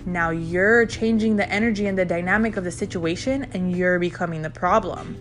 now 0.04 0.28
you're 0.28 0.84
changing 0.84 1.36
the 1.36 1.50
energy 1.50 1.86
and 1.86 1.96
the 1.96 2.04
dynamic 2.04 2.58
of 2.58 2.64
the 2.64 2.70
situation 2.70 3.46
and 3.54 3.74
you're 3.74 3.98
becoming 3.98 4.42
the 4.42 4.50
problem. 4.50 5.16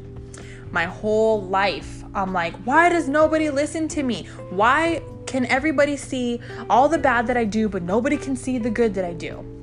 My 0.72 0.84
whole 0.84 1.42
life, 1.44 2.04
I'm 2.14 2.34
like, 2.34 2.54
why 2.66 2.90
does 2.90 3.08
nobody 3.08 3.50
listen 3.50 3.88
to 3.88 4.04
me? 4.04 4.28
Why 4.50 5.04
can 5.26 5.46
everybody 5.46 5.96
see 5.96 6.42
all 6.70 6.90
the 6.90 6.98
bad 6.98 7.28
that 7.28 7.38
I 7.38 7.46
do, 7.46 7.70
but 7.70 7.82
nobody 7.82 8.18
can 8.18 8.36
see 8.36 8.58
the 8.58 8.70
good 8.70 8.94
that 8.96 9.06
I 9.06 9.14
do? 9.14 9.55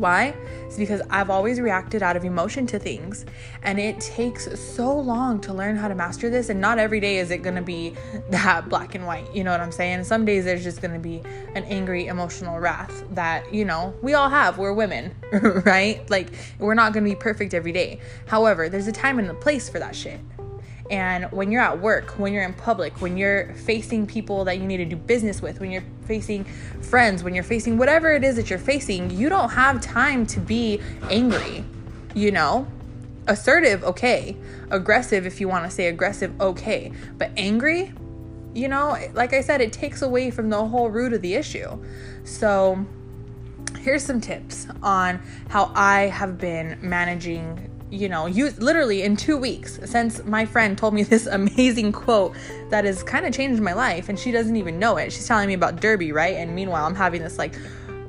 Why? 0.00 0.34
It's 0.64 0.78
because 0.78 1.02
I've 1.10 1.28
always 1.28 1.60
reacted 1.60 2.02
out 2.02 2.16
of 2.16 2.24
emotion 2.24 2.66
to 2.68 2.78
things. 2.78 3.26
And 3.62 3.78
it 3.78 4.00
takes 4.00 4.58
so 4.58 4.98
long 4.98 5.42
to 5.42 5.52
learn 5.52 5.76
how 5.76 5.88
to 5.88 5.94
master 5.94 6.30
this. 6.30 6.48
And 6.48 6.58
not 6.58 6.78
every 6.78 7.00
day 7.00 7.18
is 7.18 7.30
it 7.30 7.42
going 7.42 7.56
to 7.56 7.62
be 7.62 7.94
that 8.30 8.70
black 8.70 8.94
and 8.94 9.06
white. 9.06 9.26
You 9.34 9.44
know 9.44 9.50
what 9.50 9.60
I'm 9.60 9.70
saying? 9.70 10.04
Some 10.04 10.24
days 10.24 10.46
there's 10.46 10.64
just 10.64 10.80
going 10.80 10.94
to 10.94 10.98
be 10.98 11.20
an 11.54 11.64
angry, 11.64 12.06
emotional 12.06 12.58
wrath 12.58 13.04
that, 13.10 13.52
you 13.52 13.66
know, 13.66 13.92
we 14.00 14.14
all 14.14 14.30
have. 14.30 14.56
We're 14.56 14.72
women, 14.72 15.14
right? 15.32 16.08
Like, 16.08 16.28
we're 16.58 16.72
not 16.72 16.94
going 16.94 17.04
to 17.04 17.10
be 17.10 17.16
perfect 17.16 17.52
every 17.52 17.72
day. 17.72 18.00
However, 18.26 18.70
there's 18.70 18.86
a 18.86 18.92
time 18.92 19.18
and 19.18 19.28
a 19.28 19.34
place 19.34 19.68
for 19.68 19.80
that 19.80 19.94
shit. 19.94 20.18
And 20.90 21.30
when 21.30 21.52
you're 21.52 21.62
at 21.62 21.80
work, 21.80 22.18
when 22.18 22.32
you're 22.32 22.42
in 22.42 22.52
public, 22.52 23.00
when 23.00 23.16
you're 23.16 23.54
facing 23.54 24.08
people 24.08 24.44
that 24.44 24.58
you 24.58 24.66
need 24.66 24.78
to 24.78 24.84
do 24.84 24.96
business 24.96 25.40
with, 25.40 25.60
when 25.60 25.70
you're 25.70 25.84
facing 26.04 26.44
friends, 26.82 27.22
when 27.22 27.32
you're 27.32 27.44
facing 27.44 27.78
whatever 27.78 28.12
it 28.12 28.24
is 28.24 28.34
that 28.36 28.50
you're 28.50 28.58
facing, 28.58 29.08
you 29.10 29.28
don't 29.28 29.50
have 29.50 29.80
time 29.80 30.26
to 30.26 30.40
be 30.40 30.80
angry, 31.08 31.64
you 32.12 32.32
know? 32.32 32.66
Assertive, 33.28 33.84
okay. 33.84 34.36
Aggressive, 34.70 35.26
if 35.26 35.40
you 35.40 35.48
want 35.48 35.64
to 35.64 35.70
say 35.70 35.86
aggressive, 35.86 36.38
okay. 36.40 36.92
But 37.16 37.30
angry, 37.36 37.92
you 38.52 38.66
know, 38.66 38.96
like 39.14 39.32
I 39.32 39.42
said, 39.42 39.60
it 39.60 39.72
takes 39.72 40.02
away 40.02 40.32
from 40.32 40.50
the 40.50 40.66
whole 40.66 40.90
root 40.90 41.12
of 41.12 41.22
the 41.22 41.34
issue. 41.34 41.80
So, 42.24 42.84
here's 43.78 44.04
some 44.04 44.20
tips 44.20 44.66
on 44.82 45.22
how 45.48 45.70
I 45.76 46.08
have 46.08 46.36
been 46.36 46.78
managing 46.82 47.69
you 47.90 48.08
know, 48.08 48.26
use 48.26 48.58
literally 48.58 49.02
in 49.02 49.16
two 49.16 49.36
weeks 49.36 49.80
since 49.84 50.24
my 50.24 50.46
friend 50.46 50.78
told 50.78 50.94
me 50.94 51.02
this 51.10 51.26
amazing 51.26 51.92
quote 51.92 52.34
that 52.70 52.84
has 52.84 53.02
kind 53.02 53.26
of 53.26 53.32
changed 53.32 53.60
my 53.60 53.72
life, 53.72 54.08
and 54.08 54.18
she 54.18 54.30
doesn't 54.30 54.56
even 54.56 54.78
know 54.78 54.96
it. 54.96 55.12
She's 55.12 55.26
telling 55.26 55.48
me 55.48 55.54
about 55.54 55.80
Derby, 55.80 56.12
right? 56.12 56.36
And 56.36 56.54
meanwhile, 56.54 56.86
I'm 56.86 56.94
having 56.94 57.22
this 57.22 57.38
like, 57.38 57.54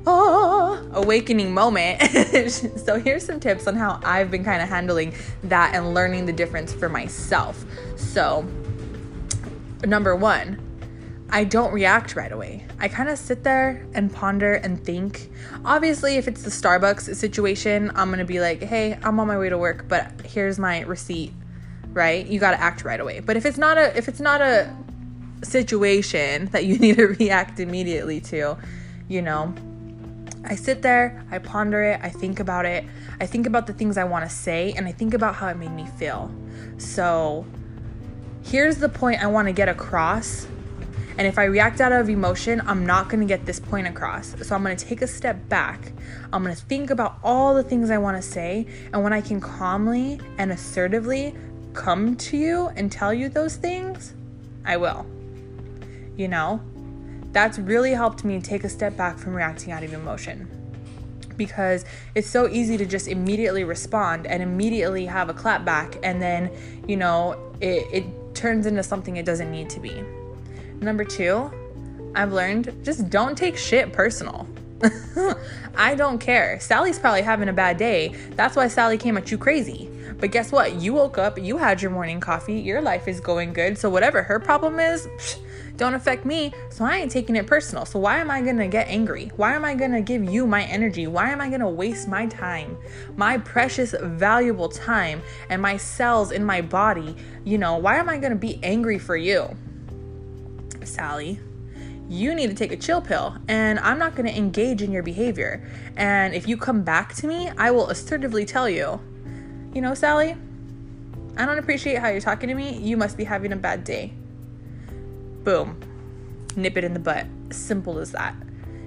oh, 0.06 0.88
awakening 0.92 1.52
moment. 1.52 2.00
so 2.78 2.98
here's 2.98 3.24
some 3.24 3.40
tips 3.40 3.66
on 3.66 3.76
how 3.76 4.00
I've 4.04 4.30
been 4.30 4.44
kind 4.44 4.62
of 4.62 4.68
handling 4.68 5.14
that 5.44 5.74
and 5.74 5.94
learning 5.94 6.26
the 6.26 6.32
difference 6.32 6.72
for 6.72 6.88
myself. 6.88 7.64
So, 7.96 8.46
number 9.84 10.14
one, 10.16 10.58
I 11.34 11.44
don't 11.44 11.72
react 11.72 12.14
right 12.14 12.30
away. 12.30 12.66
I 12.78 12.88
kind 12.88 13.08
of 13.08 13.18
sit 13.18 13.42
there 13.42 13.86
and 13.94 14.12
ponder 14.12 14.52
and 14.52 14.84
think. 14.84 15.30
Obviously, 15.64 16.16
if 16.16 16.28
it's 16.28 16.42
the 16.42 16.50
Starbucks 16.50 17.14
situation, 17.16 17.90
I'm 17.94 18.08
going 18.08 18.18
to 18.18 18.26
be 18.26 18.38
like, 18.38 18.62
"Hey, 18.62 18.98
I'm 19.02 19.18
on 19.18 19.28
my 19.28 19.38
way 19.38 19.48
to 19.48 19.56
work, 19.56 19.88
but 19.88 20.12
here's 20.26 20.58
my 20.58 20.82
receipt." 20.82 21.32
Right? 21.94 22.26
You 22.26 22.38
got 22.38 22.50
to 22.50 22.60
act 22.60 22.84
right 22.84 23.00
away. 23.00 23.20
But 23.20 23.38
if 23.38 23.46
it's 23.46 23.56
not 23.56 23.78
a 23.78 23.96
if 23.96 24.08
it's 24.08 24.20
not 24.20 24.42
a 24.42 24.76
situation 25.42 26.46
that 26.52 26.66
you 26.66 26.76
need 26.76 26.96
to 26.96 27.06
react 27.06 27.58
immediately 27.60 28.20
to, 28.20 28.58
you 29.08 29.22
know, 29.22 29.54
I 30.44 30.54
sit 30.54 30.82
there, 30.82 31.24
I 31.30 31.38
ponder 31.38 31.82
it, 31.82 32.00
I 32.02 32.10
think 32.10 32.40
about 32.40 32.66
it. 32.66 32.84
I 33.20 33.26
think 33.26 33.46
about 33.46 33.66
the 33.66 33.72
things 33.72 33.96
I 33.96 34.04
want 34.04 34.28
to 34.28 34.30
say 34.30 34.74
and 34.76 34.86
I 34.86 34.92
think 34.92 35.14
about 35.14 35.36
how 35.36 35.48
it 35.48 35.56
made 35.56 35.72
me 35.72 35.86
feel. 35.98 36.30
So, 36.76 37.46
here's 38.42 38.76
the 38.76 38.88
point 38.90 39.22
I 39.22 39.28
want 39.28 39.48
to 39.48 39.52
get 39.52 39.70
across 39.70 40.46
and 41.18 41.26
if 41.26 41.38
I 41.38 41.44
react 41.44 41.80
out 41.80 41.92
of 41.92 42.08
emotion, 42.08 42.62
I'm 42.66 42.86
not 42.86 43.08
going 43.08 43.20
to 43.20 43.26
get 43.26 43.44
this 43.44 43.60
point 43.60 43.86
across. 43.86 44.34
So 44.46 44.54
I'm 44.54 44.62
going 44.62 44.76
to 44.76 44.84
take 44.84 45.02
a 45.02 45.06
step 45.06 45.48
back. 45.48 45.92
I'm 46.32 46.42
going 46.42 46.54
to 46.54 46.62
think 46.62 46.90
about 46.90 47.18
all 47.22 47.54
the 47.54 47.62
things 47.62 47.90
I 47.90 47.98
want 47.98 48.16
to 48.16 48.22
say. 48.22 48.66
And 48.92 49.02
when 49.02 49.12
I 49.12 49.20
can 49.20 49.40
calmly 49.40 50.20
and 50.38 50.50
assertively 50.50 51.34
come 51.74 52.16
to 52.16 52.36
you 52.36 52.68
and 52.76 52.90
tell 52.90 53.12
you 53.12 53.28
those 53.28 53.56
things, 53.56 54.14
I 54.64 54.76
will. 54.78 55.06
You 56.16 56.28
know, 56.28 56.60
that's 57.32 57.58
really 57.58 57.92
helped 57.92 58.24
me 58.24 58.40
take 58.40 58.64
a 58.64 58.68
step 58.68 58.96
back 58.96 59.18
from 59.18 59.34
reacting 59.34 59.72
out 59.72 59.82
of 59.82 59.92
emotion 59.92 60.48
because 61.36 61.84
it's 62.14 62.28
so 62.28 62.46
easy 62.48 62.76
to 62.76 62.84
just 62.84 63.08
immediately 63.08 63.64
respond 63.64 64.26
and 64.26 64.42
immediately 64.42 65.06
have 65.06 65.30
a 65.30 65.34
clap 65.34 65.64
back 65.64 65.96
and 66.02 66.20
then 66.20 66.50
you 66.86 66.94
know 66.94 67.54
it, 67.62 67.86
it 67.90 68.34
turns 68.34 68.66
into 68.66 68.82
something 68.82 69.16
it 69.16 69.24
doesn't 69.24 69.50
need 69.50 69.70
to 69.70 69.80
be 69.80 70.04
Number 70.82 71.04
two, 71.04 71.50
I've 72.14 72.32
learned 72.32 72.74
just 72.82 73.08
don't 73.08 73.38
take 73.38 73.56
shit 73.56 73.92
personal. 73.92 74.48
I 75.76 75.94
don't 75.94 76.18
care. 76.18 76.58
Sally's 76.58 76.98
probably 76.98 77.22
having 77.22 77.48
a 77.48 77.52
bad 77.52 77.76
day. 77.76 78.14
That's 78.34 78.56
why 78.56 78.66
Sally 78.66 78.98
came 78.98 79.16
at 79.16 79.30
you 79.30 79.38
crazy. 79.38 79.88
But 80.18 80.32
guess 80.32 80.52
what? 80.52 80.80
You 80.80 80.92
woke 80.94 81.18
up, 81.18 81.38
you 81.38 81.56
had 81.56 81.80
your 81.80 81.90
morning 81.90 82.20
coffee, 82.20 82.60
your 82.60 82.80
life 82.80 83.06
is 83.06 83.20
going 83.20 83.52
good. 83.52 83.78
So 83.78 83.88
whatever 83.88 84.22
her 84.22 84.40
problem 84.40 84.80
is, 84.80 85.06
psh, 85.06 85.38
don't 85.76 85.94
affect 85.94 86.24
me. 86.24 86.52
So 86.70 86.84
I 86.84 86.96
ain't 86.96 87.10
taking 87.10 87.36
it 87.36 87.46
personal. 87.46 87.84
So 87.84 88.00
why 88.00 88.18
am 88.18 88.30
I 88.30 88.42
to 88.42 88.66
get 88.66 88.88
angry? 88.88 89.30
Why 89.36 89.54
am 89.54 89.64
I 89.64 89.74
to 89.74 90.00
give 90.00 90.24
you 90.24 90.46
my 90.46 90.64
energy? 90.64 91.06
Why 91.06 91.30
am 91.30 91.40
I 91.40 91.48
to 91.50 91.68
waste 91.68 92.08
my 92.08 92.26
time? 92.26 92.76
My 93.16 93.38
precious 93.38 93.94
valuable 94.00 94.68
time 94.68 95.22
and 95.48 95.62
my 95.62 95.76
cells 95.76 96.32
in 96.32 96.44
my 96.44 96.60
body, 96.60 97.16
you 97.44 97.58
know, 97.58 97.76
why 97.76 97.98
am 97.98 98.08
I 98.08 98.18
to 98.18 98.34
be 98.34 98.58
angry 98.62 98.98
for 98.98 99.16
you? 99.16 99.56
Sally, 100.86 101.40
you 102.08 102.34
need 102.34 102.48
to 102.48 102.54
take 102.54 102.72
a 102.72 102.76
chill 102.76 103.00
pill 103.00 103.36
and 103.48 103.78
I'm 103.80 103.98
not 103.98 104.14
going 104.14 104.26
to 104.26 104.36
engage 104.36 104.82
in 104.82 104.92
your 104.92 105.02
behavior. 105.02 105.66
And 105.96 106.34
if 106.34 106.46
you 106.46 106.56
come 106.56 106.82
back 106.82 107.14
to 107.16 107.26
me, 107.26 107.50
I 107.56 107.70
will 107.70 107.88
assertively 107.88 108.44
tell 108.44 108.68
you, 108.68 109.00
you 109.74 109.80
know, 109.80 109.94
Sally, 109.94 110.36
I 111.36 111.46
don't 111.46 111.58
appreciate 111.58 111.98
how 111.98 112.08
you're 112.08 112.20
talking 112.20 112.48
to 112.48 112.54
me. 112.54 112.76
You 112.76 112.96
must 112.96 113.16
be 113.16 113.24
having 113.24 113.52
a 113.52 113.56
bad 113.56 113.84
day. 113.84 114.12
Boom. 115.44 115.80
Nip 116.56 116.76
it 116.76 116.84
in 116.84 116.92
the 116.92 117.00
butt. 117.00 117.26
Simple 117.50 117.98
as 117.98 118.12
that. 118.12 118.34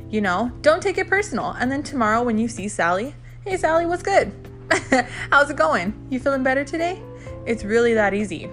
You 0.09 0.21
know, 0.21 0.51
don't 0.61 0.81
take 0.81 0.97
it 0.97 1.07
personal. 1.07 1.51
And 1.51 1.71
then 1.71 1.81
tomorrow 1.81 2.23
when 2.23 2.37
you 2.37 2.47
see 2.47 2.67
Sally, 2.67 3.15
hey, 3.43 3.57
Sally, 3.57 3.85
what's 3.85 4.03
good? 4.03 4.31
How's 5.31 5.49
it 5.49 5.57
going? 5.57 6.07
You 6.09 6.19
feeling 6.19 6.43
better 6.43 6.63
today? 6.63 7.01
It's 7.45 7.63
really 7.63 7.95
that 7.95 8.13
easy. 8.13 8.49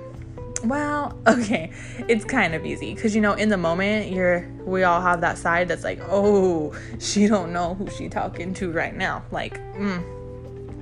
Well, 0.64 1.18
okay, 1.26 1.70
it's 2.08 2.24
kind 2.24 2.54
of 2.54 2.64
easy 2.64 2.94
because 2.94 3.14
you 3.14 3.20
know 3.20 3.34
in 3.34 3.48
the 3.48 3.56
moment 3.56 4.12
you're 4.12 4.48
we 4.64 4.84
all 4.84 5.00
have 5.00 5.20
that 5.22 5.38
side 5.38 5.68
that's 5.68 5.84
like, 5.84 6.00
oh, 6.08 6.72
she 6.98 7.26
don't 7.26 7.52
know 7.52 7.74
who 7.74 7.88
she 7.90 8.08
talking 8.08 8.54
to 8.54 8.70
right 8.70 8.94
now. 8.94 9.24
Like, 9.30 9.58
mm, 9.74 10.02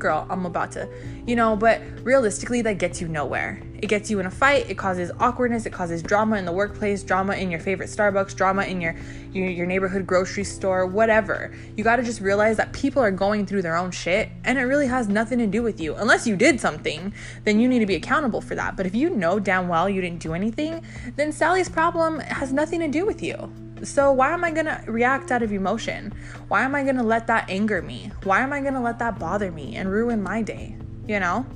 girl, 0.00 0.26
I'm 0.28 0.46
about 0.46 0.72
to, 0.72 0.88
you 1.26 1.36
know, 1.36 1.54
but 1.54 1.80
realistically, 2.02 2.62
that 2.62 2.78
gets 2.78 3.00
you 3.00 3.06
nowhere. 3.06 3.62
It 3.78 3.86
gets 3.86 4.10
you 4.10 4.20
in 4.20 4.26
a 4.26 4.30
fight, 4.30 4.68
it 4.68 4.76
causes 4.76 5.10
awkwardness, 5.20 5.64
it 5.64 5.72
causes 5.72 6.02
drama 6.02 6.36
in 6.36 6.44
the 6.44 6.52
workplace, 6.52 7.02
drama 7.02 7.34
in 7.34 7.50
your 7.50 7.60
favorite 7.60 7.88
Starbucks, 7.88 8.34
drama 8.34 8.64
in 8.64 8.80
your 8.80 8.96
your, 9.32 9.48
your 9.48 9.66
neighborhood 9.66 10.06
grocery 10.06 10.44
store, 10.44 10.86
whatever. 10.86 11.54
You 11.76 11.84
got 11.84 11.96
to 11.96 12.02
just 12.02 12.20
realize 12.20 12.56
that 12.56 12.72
people 12.72 13.02
are 13.02 13.10
going 13.10 13.46
through 13.46 13.62
their 13.62 13.76
own 13.76 13.90
shit 13.90 14.28
and 14.44 14.58
it 14.58 14.62
really 14.62 14.86
has 14.88 15.08
nothing 15.08 15.38
to 15.38 15.46
do 15.46 15.62
with 15.62 15.80
you. 15.80 15.94
Unless 15.94 16.26
you 16.26 16.36
did 16.36 16.60
something, 16.60 17.12
then 17.44 17.60
you 17.60 17.68
need 17.68 17.78
to 17.78 17.86
be 17.86 17.94
accountable 17.94 18.40
for 18.40 18.54
that. 18.56 18.76
But 18.76 18.86
if 18.86 18.94
you 18.94 19.10
know 19.10 19.38
damn 19.38 19.68
well 19.68 19.88
you 19.88 20.00
didn't 20.00 20.20
do 20.20 20.34
anything, 20.34 20.84
then 21.16 21.32
Sally's 21.32 21.68
problem 21.68 22.18
has 22.20 22.52
nothing 22.52 22.80
to 22.80 22.88
do 22.88 23.06
with 23.06 23.22
you. 23.22 23.52
So, 23.82 24.12
why 24.12 24.32
am 24.32 24.44
I 24.44 24.50
gonna 24.50 24.84
react 24.86 25.30
out 25.30 25.42
of 25.42 25.52
emotion? 25.52 26.12
Why 26.48 26.62
am 26.62 26.74
I 26.74 26.84
gonna 26.84 27.02
let 27.02 27.26
that 27.28 27.48
anger 27.48 27.80
me? 27.80 28.12
Why 28.24 28.40
am 28.40 28.52
I 28.52 28.60
gonna 28.60 28.82
let 28.82 28.98
that 28.98 29.18
bother 29.18 29.50
me 29.50 29.76
and 29.76 29.90
ruin 29.90 30.22
my 30.22 30.42
day? 30.42 30.76
You 31.06 31.20
know? 31.20 31.46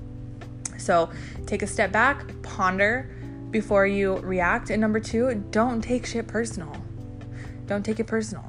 So, 0.78 1.10
take 1.46 1.62
a 1.62 1.66
step 1.66 1.92
back, 1.92 2.24
ponder 2.42 3.10
before 3.50 3.86
you 3.86 4.16
react. 4.18 4.70
And 4.70 4.80
number 4.80 5.00
two, 5.00 5.34
don't 5.50 5.80
take 5.80 6.06
shit 6.06 6.26
personal. 6.26 6.74
Don't 7.66 7.84
take 7.84 8.00
it 8.00 8.06
personal. 8.06 8.44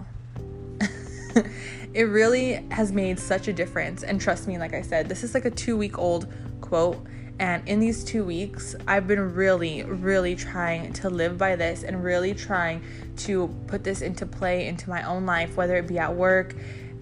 it 1.93 2.03
really 2.03 2.65
has 2.71 2.91
made 2.91 3.19
such 3.19 3.47
a 3.47 3.53
difference. 3.53 4.03
And 4.03 4.19
trust 4.19 4.47
me, 4.47 4.57
like 4.57 4.73
I 4.73 4.81
said, 4.81 5.09
this 5.09 5.23
is 5.23 5.33
like 5.33 5.45
a 5.45 5.51
two 5.51 5.77
week 5.77 5.97
old 5.97 6.31
quote 6.61 7.05
and 7.37 7.67
in 7.67 7.79
these 7.79 8.03
two 8.03 8.23
weeks, 8.23 8.75
I've 8.87 9.07
been 9.07 9.35
really, 9.35 9.83
really 9.83 10.35
trying 10.35 10.93
to 10.93 11.09
live 11.09 11.37
by 11.37 11.57
this 11.57 11.83
and 11.83 12.01
really 12.01 12.33
trying 12.33 12.81
to 13.17 13.53
put 13.67 13.83
this 13.83 14.01
into 14.01 14.25
play 14.25 14.67
into 14.67 14.89
my 14.89 15.03
own 15.03 15.25
life, 15.25 15.57
whether 15.57 15.75
it 15.75 15.87
be 15.87 15.99
at 15.99 16.13
work, 16.13 16.55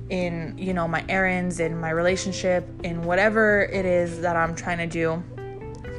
in 0.10 0.56
you 0.58 0.74
know 0.74 0.88
my 0.88 1.06
errands, 1.08 1.60
in 1.60 1.80
my 1.80 1.92
relationship, 1.92 2.68
in 2.84 3.04
whatever 3.04 3.64
it 3.66 3.86
is 3.86 4.22
that 4.22 4.36
I'm 4.36 4.56
trying 4.56 4.80
to 4.80 4.88
do, 4.88 5.24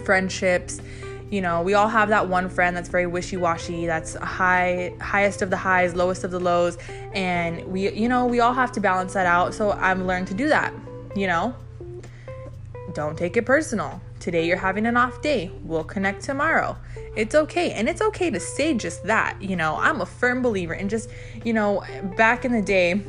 friendships. 0.04 0.80
You 1.30 1.40
know, 1.40 1.62
we 1.62 1.74
all 1.74 1.88
have 1.88 2.08
that 2.10 2.28
one 2.28 2.48
friend 2.48 2.76
that's 2.76 2.88
very 2.88 3.06
wishy-washy, 3.06 3.86
that's 3.86 4.14
high, 4.14 4.94
highest 5.00 5.42
of 5.42 5.50
the 5.50 5.56
highs, 5.56 5.94
lowest 5.94 6.22
of 6.22 6.30
the 6.30 6.38
lows, 6.38 6.76
and 7.12 7.64
we, 7.64 7.90
you 7.92 8.08
know, 8.08 8.26
we 8.26 8.40
all 8.40 8.52
have 8.52 8.72
to 8.72 8.80
balance 8.80 9.14
that 9.14 9.26
out. 9.26 9.54
So 9.54 9.72
I'm 9.72 10.06
learned 10.06 10.26
to 10.28 10.34
do 10.34 10.48
that. 10.48 10.72
You 11.16 11.28
know, 11.28 11.54
don't 12.94 13.16
take 13.16 13.36
it 13.36 13.46
personal 13.46 14.00
Today 14.24 14.46
you're 14.46 14.56
having 14.56 14.86
an 14.86 14.96
off 14.96 15.20
day. 15.20 15.50
We'll 15.64 15.84
connect 15.84 16.22
tomorrow. 16.22 16.78
It's 17.14 17.34
okay. 17.34 17.72
And 17.72 17.90
it's 17.90 18.00
okay 18.00 18.30
to 18.30 18.40
say 18.40 18.72
just 18.72 19.04
that. 19.04 19.36
You 19.38 19.54
know, 19.54 19.76
I'm 19.76 20.00
a 20.00 20.06
firm 20.06 20.40
believer 20.40 20.72
and 20.72 20.88
just, 20.88 21.10
you 21.44 21.52
know, 21.52 21.84
back 22.16 22.46
in 22.46 22.52
the 22.52 22.62
day, 22.62 23.02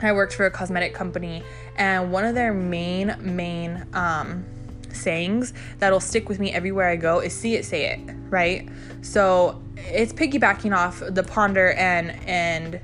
I 0.00 0.12
worked 0.12 0.32
for 0.32 0.46
a 0.46 0.50
cosmetic 0.50 0.94
company, 0.94 1.42
and 1.76 2.10
one 2.10 2.24
of 2.24 2.34
their 2.34 2.54
main, 2.54 3.14
main, 3.20 3.84
um, 3.92 4.42
sayings 4.90 5.52
that'll 5.80 6.00
stick 6.00 6.30
with 6.30 6.38
me 6.38 6.50
everywhere 6.50 6.88
I 6.88 6.96
go 6.96 7.20
is 7.20 7.38
see 7.38 7.54
it, 7.54 7.66
say 7.66 7.92
it, 7.92 8.00
right? 8.30 8.66
So 9.02 9.62
it's 9.76 10.14
piggybacking 10.14 10.74
off 10.74 11.02
the 11.06 11.24
ponder 11.24 11.72
and, 11.72 12.12
and, 12.26 12.80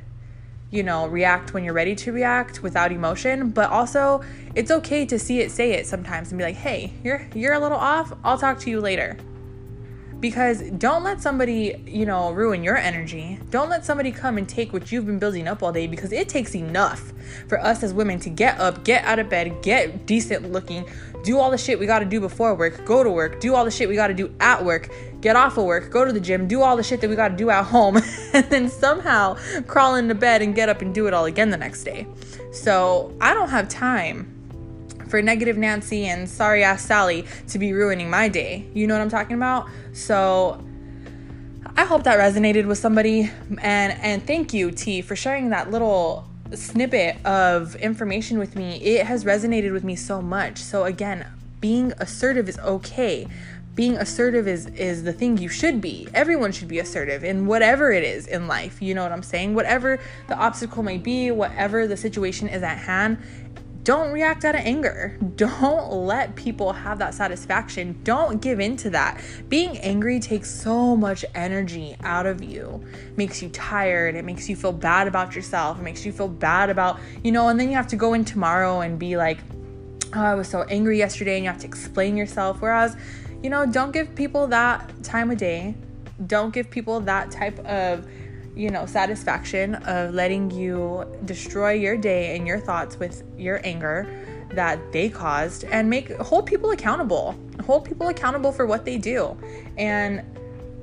you 0.74 0.82
know, 0.82 1.06
react 1.06 1.54
when 1.54 1.62
you're 1.62 1.72
ready 1.72 1.94
to 1.94 2.10
react 2.10 2.62
without 2.62 2.90
emotion, 2.90 3.50
but 3.50 3.70
also 3.70 4.22
it's 4.56 4.72
okay 4.72 5.06
to 5.06 5.18
see 5.18 5.40
it, 5.40 5.52
say 5.52 5.72
it 5.72 5.86
sometimes 5.86 6.32
and 6.32 6.38
be 6.38 6.44
like, 6.44 6.56
"Hey, 6.56 6.92
you're 7.04 7.28
you're 7.34 7.54
a 7.54 7.60
little 7.60 7.78
off. 7.78 8.12
I'll 8.24 8.38
talk 8.38 8.58
to 8.60 8.70
you 8.70 8.80
later." 8.80 9.16
because 10.24 10.62
don't 10.78 11.04
let 11.04 11.20
somebody, 11.20 11.74
you 11.86 12.06
know, 12.06 12.32
ruin 12.32 12.64
your 12.64 12.78
energy. 12.78 13.38
Don't 13.50 13.68
let 13.68 13.84
somebody 13.84 14.10
come 14.10 14.38
and 14.38 14.48
take 14.48 14.72
what 14.72 14.90
you've 14.90 15.04
been 15.04 15.18
building 15.18 15.46
up 15.46 15.62
all 15.62 15.70
day 15.70 15.86
because 15.86 16.12
it 16.12 16.30
takes 16.30 16.54
enough 16.54 17.12
for 17.46 17.60
us 17.60 17.82
as 17.82 17.92
women 17.92 18.18
to 18.20 18.30
get 18.30 18.58
up, 18.58 18.84
get 18.84 19.04
out 19.04 19.18
of 19.18 19.28
bed, 19.28 19.60
get 19.60 20.06
decent 20.06 20.50
looking, 20.50 20.88
do 21.24 21.38
all 21.38 21.50
the 21.50 21.58
shit 21.58 21.78
we 21.78 21.84
got 21.84 21.98
to 21.98 22.06
do 22.06 22.20
before 22.20 22.54
work, 22.54 22.86
go 22.86 23.04
to 23.04 23.10
work, 23.10 23.38
do 23.38 23.54
all 23.54 23.66
the 23.66 23.70
shit 23.70 23.86
we 23.86 23.96
got 23.96 24.06
to 24.06 24.14
do 24.14 24.34
at 24.40 24.64
work, 24.64 24.88
get 25.24 25.36
off 25.36 25.56
of 25.56 25.64
work, 25.64 25.90
go 25.90 26.04
to 26.04 26.12
the 26.12 26.20
gym, 26.20 26.46
do 26.46 26.60
all 26.60 26.76
the 26.76 26.82
shit 26.82 27.00
that 27.00 27.08
we 27.08 27.16
got 27.16 27.28
to 27.28 27.36
do 27.36 27.48
at 27.48 27.64
home, 27.64 27.96
and 28.34 28.44
then 28.50 28.68
somehow 28.68 29.34
crawl 29.66 29.94
into 29.94 30.14
bed 30.14 30.42
and 30.42 30.54
get 30.54 30.68
up 30.68 30.82
and 30.82 30.94
do 30.94 31.06
it 31.06 31.14
all 31.14 31.24
again 31.24 31.48
the 31.48 31.56
next 31.56 31.82
day. 31.82 32.06
So, 32.52 33.16
I 33.22 33.32
don't 33.32 33.48
have 33.48 33.68
time 33.70 34.30
for 35.08 35.22
negative 35.22 35.56
Nancy 35.56 36.04
and 36.04 36.28
sorry 36.28 36.62
ass 36.62 36.84
Sally 36.84 37.24
to 37.48 37.58
be 37.58 37.72
ruining 37.72 38.10
my 38.10 38.28
day. 38.28 38.66
You 38.74 38.86
know 38.86 38.94
what 38.94 39.00
I'm 39.00 39.08
talking 39.08 39.36
about? 39.36 39.68
So 39.92 40.62
I 41.76 41.84
hope 41.84 42.04
that 42.04 42.18
resonated 42.18 42.66
with 42.66 42.78
somebody 42.78 43.30
and 43.62 43.92
and 44.02 44.26
thank 44.26 44.52
you 44.52 44.72
T 44.72 45.02
for 45.02 45.14
sharing 45.14 45.50
that 45.50 45.70
little 45.70 46.26
snippet 46.52 47.24
of 47.24 47.76
information 47.76 48.38
with 48.38 48.56
me. 48.56 48.76
It 48.76 49.06
has 49.06 49.24
resonated 49.24 49.72
with 49.72 49.84
me 49.84 49.94
so 49.94 50.20
much. 50.20 50.58
So 50.58 50.84
again, 50.84 51.26
being 51.60 51.92
assertive 51.98 52.48
is 52.48 52.58
okay. 52.58 53.26
Being 53.74 53.96
assertive 53.96 54.46
is 54.46 54.66
is 54.66 55.02
the 55.02 55.12
thing 55.12 55.36
you 55.36 55.48
should 55.48 55.80
be. 55.80 56.06
Everyone 56.14 56.52
should 56.52 56.68
be 56.68 56.78
assertive 56.78 57.24
in 57.24 57.46
whatever 57.46 57.90
it 57.90 58.04
is 58.04 58.26
in 58.26 58.46
life. 58.46 58.80
You 58.80 58.94
know 58.94 59.02
what 59.02 59.10
I'm 59.10 59.22
saying? 59.22 59.54
Whatever 59.54 59.98
the 60.28 60.36
obstacle 60.36 60.82
may 60.82 60.98
be, 60.98 61.30
whatever 61.32 61.86
the 61.88 61.96
situation 61.96 62.48
is 62.48 62.62
at 62.62 62.78
hand, 62.78 63.18
don't 63.84 64.12
react 64.12 64.46
out 64.46 64.54
of 64.54 64.62
anger. 64.62 65.18
Don't 65.36 65.92
let 65.92 66.34
people 66.36 66.72
have 66.72 66.98
that 67.00 67.12
satisfaction. 67.12 68.00
Don't 68.02 68.40
give 68.40 68.58
in 68.58 68.76
to 68.78 68.90
that. 68.90 69.20
Being 69.50 69.76
angry 69.78 70.20
takes 70.20 70.50
so 70.50 70.96
much 70.96 71.22
energy 71.34 71.94
out 72.02 72.24
of 72.24 72.42
you. 72.42 72.82
makes 73.16 73.42
you 73.42 73.50
tired. 73.50 74.14
It 74.14 74.24
makes 74.24 74.48
you 74.48 74.56
feel 74.56 74.72
bad 74.72 75.06
about 75.06 75.36
yourself. 75.36 75.78
It 75.78 75.82
makes 75.82 76.06
you 76.06 76.12
feel 76.12 76.28
bad 76.28 76.70
about, 76.70 76.98
you 77.22 77.30
know, 77.30 77.48
and 77.48 77.60
then 77.60 77.68
you 77.68 77.76
have 77.76 77.88
to 77.88 77.96
go 77.96 78.14
in 78.14 78.24
tomorrow 78.24 78.80
and 78.80 78.98
be 78.98 79.18
like, 79.18 79.40
oh, 80.14 80.20
I 80.20 80.34
was 80.34 80.48
so 80.48 80.62
angry 80.62 80.96
yesterday 80.96 81.34
and 81.34 81.44
you 81.44 81.50
have 81.50 81.60
to 81.60 81.66
explain 81.66 82.16
yourself. 82.16 82.62
Whereas, 82.62 82.96
you 83.44 83.50
know, 83.50 83.66
don't 83.66 83.92
give 83.92 84.14
people 84.14 84.46
that 84.46 84.90
time 85.04 85.30
of 85.30 85.36
day. 85.36 85.74
Don't 86.26 86.52
give 86.54 86.70
people 86.70 86.98
that 87.00 87.30
type 87.30 87.58
of 87.66 88.08
you 88.56 88.70
know, 88.70 88.86
satisfaction 88.86 89.74
of 89.74 90.14
letting 90.14 90.50
you 90.50 91.04
destroy 91.24 91.72
your 91.72 91.96
day 91.96 92.36
and 92.36 92.46
your 92.46 92.58
thoughts 92.58 92.98
with 92.98 93.22
your 93.36 93.60
anger 93.64 94.06
that 94.52 94.92
they 94.92 95.08
caused 95.08 95.64
and 95.64 95.90
make 95.90 96.10
hold 96.18 96.46
people 96.46 96.70
accountable. 96.70 97.34
Hold 97.66 97.84
people 97.84 98.08
accountable 98.08 98.52
for 98.52 98.64
what 98.64 98.84
they 98.84 98.96
do. 98.96 99.36
And 99.76 100.22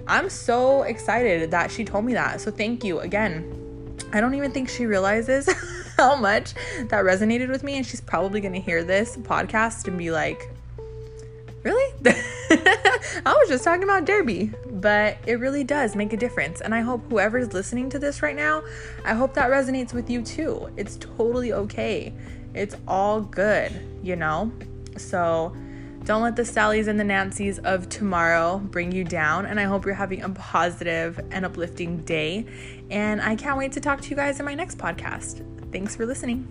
I'm 0.08 0.30
so 0.30 0.84
excited 0.84 1.50
that 1.51 1.72
she 1.72 1.86
told 1.86 2.06
me 2.06 2.13
that. 2.13 2.41
So 2.41 2.51
thank 2.51 2.84
you 2.84 3.00
again. 3.00 3.98
I 4.12 4.20
don't 4.20 4.36
even 4.36 4.51
think 4.51 4.68
she 4.68 4.86
realizes 4.86 5.50
how 5.98 6.15
much 6.15 6.53
that 6.89 7.06
resonated 7.06 7.50
with 7.50 7.63
me 7.63 7.77
and 7.77 7.86
she's 7.86 8.01
probably 8.01 8.41
going 8.41 8.53
to 8.53 8.60
hear 8.60 8.84
this 8.84 9.15
podcast 9.18 9.88
and 9.88 9.98
be 9.98 10.12
like, 10.12 10.51
"Really?" 11.63 11.94
I 13.25 13.38
was 13.39 13.50
just 13.50 13.63
talking 13.63 13.84
about 13.84 14.05
Derby 14.05 14.53
but 14.81 15.17
it 15.27 15.39
really 15.39 15.63
does 15.63 15.96
make 15.96 16.12
a 16.12 16.17
difference. 16.17 16.60
And 16.60 16.74
I 16.74 16.81
hope 16.81 17.10
whoever's 17.10 17.53
listening 17.53 17.89
to 17.91 18.00
this 18.00 18.22
right 18.22 18.36
now, 18.36 18.63
I 19.05 19.13
hope 19.13 19.36
that 19.36 19.50
resonates 19.50 19.93
with 19.93 20.10
you 20.10 20.24
too. 20.24 20.70
It's 20.75 20.98
totally 20.98 21.53
okay. 21.53 22.13
It's 22.53 22.75
all 22.88 23.22
good, 23.22 23.72
you 24.03 24.15
know? 24.15 24.51
So 24.98 25.55
don't 26.03 26.24
let 26.24 26.36
the 26.36 26.41
Sallys 26.41 26.88
and 26.88 27.00
the 27.00 27.03
Nancys 27.03 27.60
of 27.60 27.88
tomorrow 27.88 28.58
bring 28.58 28.91
you 28.91 29.03
down. 29.03 29.46
And 29.46 29.60
I 29.60 29.63
hope 29.63 29.86
you're 29.86 29.93
having 29.93 30.24
a 30.24 30.29
positive 30.29 31.20
and 31.31 31.46
uplifting 31.46 31.98
day. 32.00 32.46
And 32.89 33.22
I 33.22 33.36
can't 33.36 33.58
wait 33.58 33.72
to 33.74 33.79
talk 33.79 34.01
to 34.01 34.10
you 34.10 34.15
guys 34.15 34.39
in 34.39 34.46
my 34.46 34.55
next 34.55 34.77
podcast. 34.77 35.46
Thanks 35.72 35.96
for 35.96 36.05
listening. 36.05 36.48